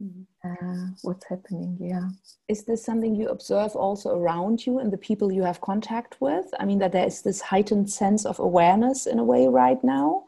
mm-hmm. 0.03 0.23
uh, 0.45 0.89
what's 1.03 1.27
happening. 1.29 1.77
Yeah. 1.81 2.09
Is 2.49 2.65
this 2.65 2.85
something 2.85 3.15
you 3.15 3.29
observe 3.29 3.77
also 3.77 4.17
around 4.17 4.67
you 4.67 4.79
and 4.79 4.93
the 4.93 4.99
people 4.99 5.33
you 5.33 5.43
have 5.43 5.61
contact 5.61 6.21
with? 6.21 6.47
I 6.59 6.65
mean, 6.65 6.79
that 6.81 6.93
there 6.93 7.07
is 7.07 7.23
this 7.23 7.41
heightened 7.41 7.91
sense 7.91 8.27
of 8.27 8.39
awareness 8.39 9.07
in 9.07 9.19
a 9.19 9.25
way 9.25 9.47
right 9.47 9.83
now? 9.85 10.25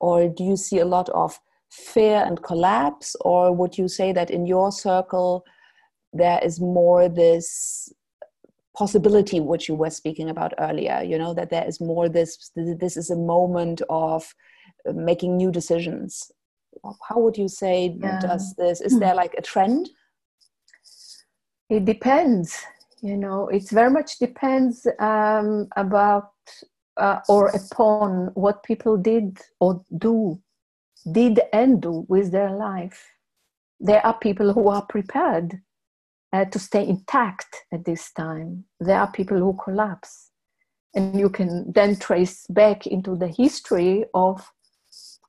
Or 0.00 0.28
do 0.28 0.42
you 0.42 0.56
see 0.56 0.80
a 0.80 0.84
lot 0.84 1.08
of 1.10 1.38
fear 1.70 2.24
and 2.26 2.42
collapse? 2.42 3.16
Or 3.20 3.54
would 3.54 3.78
you 3.78 3.88
say 3.88 4.12
that 4.12 4.30
in 4.30 4.46
your 4.46 4.72
circle 4.72 5.44
there 6.12 6.40
is 6.42 6.60
more 6.60 7.08
this 7.08 7.90
possibility 8.76 9.38
which 9.38 9.68
you 9.68 9.74
were 9.74 9.90
speaking 9.90 10.30
about 10.30 10.54
earlier 10.58 11.02
you 11.04 11.18
know 11.18 11.34
that 11.34 11.50
there 11.50 11.66
is 11.66 11.80
more 11.80 12.08
this 12.08 12.50
this 12.56 12.96
is 12.96 13.10
a 13.10 13.16
moment 13.16 13.82
of 13.90 14.34
making 14.94 15.36
new 15.36 15.50
decisions. 15.50 16.32
How 17.08 17.18
would 17.18 17.36
you 17.36 17.48
say 17.48 17.96
yeah. 18.00 18.18
does 18.20 18.54
this 18.56 18.80
is 18.80 18.98
there 18.98 19.14
like 19.14 19.34
a 19.36 19.42
trend? 19.42 19.90
It 21.68 21.84
depends 21.84 22.64
you 23.02 23.16
know 23.16 23.48
it 23.48 23.68
very 23.70 23.90
much 23.90 24.18
depends 24.18 24.86
um, 24.98 25.68
about 25.76 26.30
uh, 26.96 27.20
or 27.28 27.48
upon 27.48 28.30
what 28.34 28.62
people 28.62 28.96
did 28.96 29.38
or 29.60 29.84
do 29.98 30.40
did 31.10 31.40
and 31.52 31.82
do 31.82 32.06
with 32.08 32.30
their 32.30 32.50
life. 32.50 33.10
There 33.80 34.04
are 34.06 34.16
people 34.18 34.52
who 34.52 34.68
are 34.68 34.86
prepared 34.86 35.60
uh, 36.32 36.46
to 36.46 36.58
stay 36.58 36.86
intact 36.86 37.56
at 37.72 37.84
this 37.84 38.10
time. 38.12 38.64
There 38.80 38.98
are 38.98 39.10
people 39.10 39.38
who 39.38 39.58
collapse. 39.62 40.30
And 40.94 41.18
you 41.18 41.30
can 41.30 41.72
then 41.72 41.96
trace 41.96 42.46
back 42.48 42.86
into 42.86 43.16
the 43.16 43.28
history 43.28 44.04
of 44.14 44.52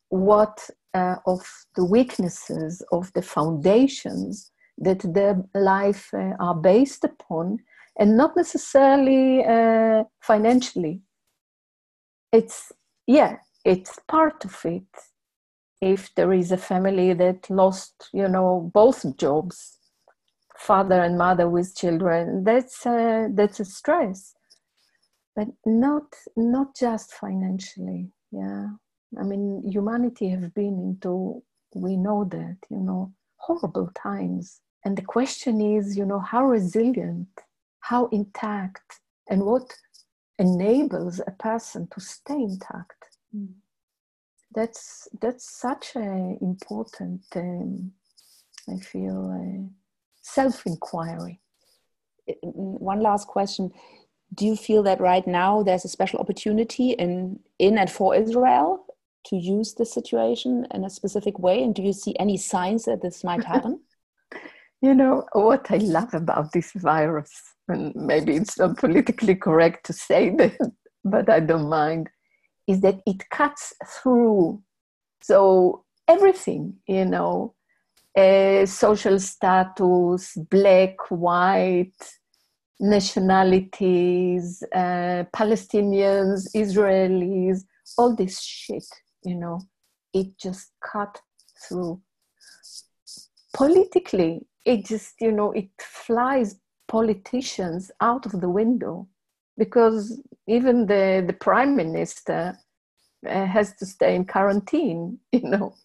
what 0.09 0.69
uh, 0.93 1.15
of 1.25 1.41
the 1.75 1.85
weaknesses 1.85 2.83
of 2.91 3.11
the 3.13 3.21
foundations 3.21 4.51
that 4.77 4.99
their 5.13 5.41
life 5.55 6.09
uh, 6.13 6.33
are 6.39 6.55
based 6.55 7.03
upon 7.03 7.59
and 7.97 8.17
not 8.17 8.35
necessarily 8.35 9.43
uh, 9.43 10.03
financially. 10.21 11.01
It's 12.31 12.71
yeah 13.07 13.37
it's 13.65 13.97
part 14.07 14.45
of 14.45 14.55
it. 14.65 14.83
If 15.81 16.13
there 16.15 16.33
is 16.33 16.51
a 16.51 16.57
family 16.57 17.13
that 17.13 17.49
lost 17.49 18.09
you 18.13 18.27
know 18.27 18.69
both 18.73 19.17
jobs 19.17 19.79
father 20.69 20.99
and 21.01 21.17
mother 21.17 21.47
with 21.49 21.75
children 21.75 22.43
that's 22.43 22.85
uh, 22.85 23.27
that's 23.37 23.59
a 23.59 23.65
stress 23.65 24.33
but 25.35 25.47
not 25.65 26.07
not 26.35 26.69
just 26.75 27.07
financially 27.13 28.11
yeah 28.31 28.67
I 29.19 29.23
mean, 29.23 29.61
humanity 29.65 30.29
have 30.29 30.53
been 30.53 30.79
into, 30.79 31.43
we 31.75 31.97
know 31.97 32.25
that, 32.25 32.57
you 32.69 32.79
know, 32.79 33.13
horrible 33.37 33.91
times. 33.95 34.61
And 34.85 34.97
the 34.97 35.03
question 35.03 35.61
is, 35.61 35.97
you 35.97 36.05
know, 36.05 36.19
how 36.19 36.45
resilient, 36.45 37.27
how 37.81 38.07
intact, 38.07 38.99
and 39.29 39.43
what 39.43 39.73
enables 40.39 41.19
a 41.19 41.31
person 41.31 41.87
to 41.93 42.01
stay 42.01 42.35
intact. 42.35 43.17
Mm. 43.35 43.53
That's 44.55 45.07
that's 45.19 45.49
such 45.59 45.95
an 45.95 46.37
important, 46.41 47.21
um, 47.35 47.91
I 48.69 48.77
feel, 48.77 49.31
uh, 49.31 49.82
self 50.23 50.65
inquiry. 50.65 51.39
One 52.41 53.01
last 53.01 53.27
question: 53.27 53.71
Do 54.33 54.45
you 54.45 54.55
feel 54.55 54.81
that 54.83 54.99
right 54.99 55.27
now 55.27 55.61
there's 55.61 55.85
a 55.85 55.89
special 55.89 56.19
opportunity 56.19 56.91
in 56.91 57.39
in 57.59 57.77
and 57.77 57.91
for 57.91 58.15
Israel 58.15 58.85
to 59.27 59.35
use 59.37 59.75
the 59.75 59.85
situation 59.85 60.65
in 60.73 60.83
a 60.83 60.89
specific 60.89 61.37
way? 61.37 61.63
And 61.63 61.75
do 61.75 61.83
you 61.83 61.93
see 61.93 62.15
any 62.19 62.37
signs 62.37 62.85
that 62.85 63.01
this 63.01 63.23
might 63.23 63.43
happen? 63.53 63.79
you 64.83 64.93
know, 64.93 65.25
what 65.31 65.71
I 65.71 65.77
love 65.77 66.13
about 66.13 66.51
this 66.51 66.73
virus, 66.73 67.31
and 67.69 67.95
maybe 67.95 68.35
it's 68.35 68.59
not 68.59 68.77
politically 68.77 69.33
correct 69.33 69.85
to 69.85 69.93
say 69.93 70.29
that, 70.31 70.57
but 71.05 71.29
I 71.29 71.39
don't 71.39 71.69
mind, 71.69 72.09
is 72.67 72.81
that 72.81 72.99
it 73.07 73.29
cuts 73.29 73.73
through. 73.87 74.61
So 75.21 75.85
everything, 76.09 76.75
you 76.85 77.05
know, 77.05 77.55
uh, 78.17 78.65
social 78.65 79.19
status, 79.19 80.37
black, 80.49 80.95
white, 81.09 81.93
nationalities, 82.79 84.63
uh, 84.73 85.23
Palestinians, 85.35 86.47
Israelis, 86.55 87.63
all 87.97 88.15
this 88.15 88.41
shit 88.41 88.85
you 89.25 89.35
know, 89.35 89.61
it 90.13 90.37
just 90.37 90.71
cut 90.83 91.19
through. 91.67 92.01
Politically, 93.53 94.45
it 94.65 94.85
just, 94.85 95.13
you 95.19 95.31
know, 95.31 95.51
it 95.51 95.69
flies 95.79 96.59
politicians 96.87 97.91
out 98.01 98.25
of 98.25 98.41
the 98.41 98.49
window. 98.49 99.07
because 99.55 100.19
even 100.47 100.87
the, 100.87 101.23
the 101.27 101.33
prime 101.33 101.75
minister 101.75 102.57
uh, 103.29 103.45
has 103.45 103.75
to 103.75 103.85
stay 103.85 104.15
in 104.15 104.25
quarantine, 104.25 105.19
you 105.31 105.47
know. 105.47 105.75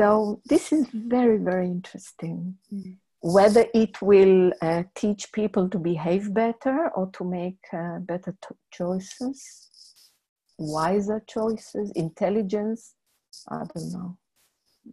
So 0.00 0.40
this 0.46 0.72
is 0.72 0.86
very, 0.94 1.36
very 1.36 1.66
interesting. 1.66 2.56
Mm. 2.72 2.96
Whether 3.20 3.66
it 3.74 4.00
will 4.00 4.50
uh, 4.62 4.84
teach 4.94 5.30
people 5.30 5.68
to 5.68 5.78
behave 5.78 6.32
better 6.32 6.88
or 6.94 7.10
to 7.12 7.22
make 7.22 7.58
uh, 7.70 7.98
better 7.98 8.34
t- 8.40 8.54
choices, 8.72 9.68
wiser 10.56 11.22
choices, 11.28 11.92
intelligence, 11.94 12.94
I 13.46 13.64
don't 13.74 13.92
know. 13.92 14.16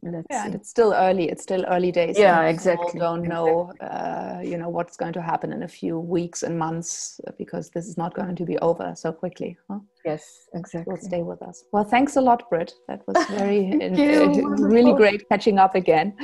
Let's 0.03 0.27
yeah, 0.29 0.47
it's 0.47 0.69
still 0.69 0.93
early. 0.93 1.29
It's 1.29 1.43
still 1.43 1.65
early 1.65 1.91
days. 1.91 2.17
Yeah, 2.17 2.43
exactly. 2.43 2.99
Don't 2.99 3.23
know, 3.23 3.71
uh, 3.81 4.41
you 4.43 4.57
know, 4.57 4.69
what's 4.69 4.97
going 4.97 5.13
to 5.13 5.21
happen 5.21 5.51
in 5.51 5.63
a 5.63 5.67
few 5.67 5.99
weeks 5.99 6.43
and 6.43 6.57
months 6.57 7.19
uh, 7.27 7.31
because 7.37 7.69
this 7.69 7.87
is 7.87 7.97
not 7.97 8.13
going 8.13 8.35
to 8.35 8.45
be 8.45 8.57
over 8.59 8.93
so 8.95 9.11
quickly. 9.11 9.57
Huh? 9.69 9.79
Yes, 10.05 10.47
exactly. 10.53 10.91
Will 10.91 11.01
stay 11.01 11.21
with 11.23 11.41
us. 11.41 11.63
Well, 11.71 11.83
thanks 11.83 12.15
a 12.15 12.21
lot, 12.21 12.49
Britt. 12.49 12.73
That 12.87 13.01
was 13.07 13.17
very, 13.29 13.71
in, 13.71 13.99
uh, 13.99 14.67
really 14.67 14.93
great 14.93 15.27
catching 15.29 15.57
up 15.57 15.75
again, 15.75 16.15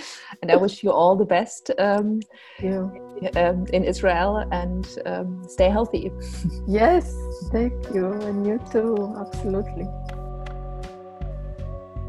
and 0.42 0.52
I 0.52 0.56
wish 0.56 0.84
you 0.84 0.92
all 0.92 1.16
the 1.16 1.26
best. 1.26 1.72
Um, 1.80 2.20
um, 3.36 3.66
in 3.72 3.84
Israel 3.86 4.46
and 4.52 4.98
um, 5.06 5.48
stay 5.48 5.70
healthy. 5.70 6.12
yes, 6.68 7.16
thank 7.52 7.74
you, 7.94 8.12
and 8.12 8.46
you 8.46 8.60
too. 8.72 9.16
Absolutely. 9.18 9.88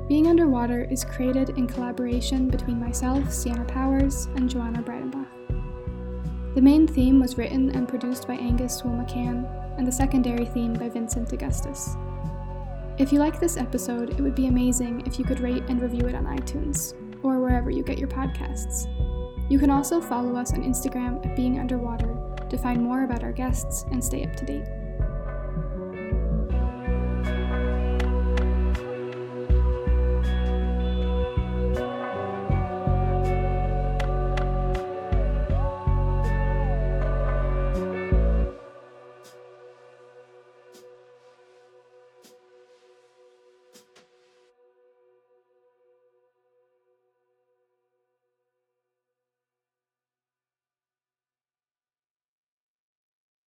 Being 0.07 0.27
Underwater 0.27 0.85
is 0.91 1.03
created 1.03 1.57
in 1.57 1.67
collaboration 1.67 2.51
between 2.51 2.79
myself, 2.79 3.33
Sienna 3.33 3.65
Powers, 3.65 4.27
and 4.37 4.51
Joanna 4.51 4.83
Breidenbach. 4.83 5.27
The 6.55 6.61
main 6.61 6.87
theme 6.87 7.19
was 7.19 7.39
written 7.39 7.71
and 7.71 7.89
produced 7.89 8.29
by 8.29 8.35
Angus 8.35 8.83
Swoole 8.83 9.03
McCann, 9.03 9.49
and 9.79 9.87
the 9.87 9.93
secondary 9.93 10.45
theme 10.45 10.75
by 10.75 10.91
Vincent 10.91 11.33
Augustus. 11.33 11.97
If 12.99 13.15
you 13.15 13.19
like 13.19 13.41
this 13.41 13.57
episode, 13.57 14.11
it 14.11 14.21
would 14.21 14.35
be 14.35 14.47
amazing 14.47 15.07
if 15.07 15.19
you 15.19 15.25
could 15.25 15.41
rate 15.41 15.65
and 15.69 15.81
review 15.81 16.07
it 16.07 16.15
on 16.15 16.27
iTunes, 16.27 16.93
or 17.23 17.41
wherever 17.41 17.71
you 17.71 17.83
get 17.83 17.99
your 17.99 18.09
podcasts. 18.09 18.87
You 19.51 19.59
can 19.59 19.71
also 19.71 20.03
follow 20.03 20.37
us 20.37 20.53
on 20.53 20.63
Instagram 20.63 21.25
at 21.25 21.35
Being 21.35 21.59
Underwater 21.59 22.15
to 22.51 22.59
find 22.59 22.83
more 22.83 23.05
about 23.05 23.25
our 23.25 23.33
guests 23.33 23.87
and 23.91 24.05
stay 24.05 24.23
up 24.23 24.37
to 24.37 24.45
date. 24.45 24.84